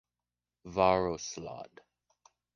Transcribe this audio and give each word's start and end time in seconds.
Varoslod. 0.65 1.77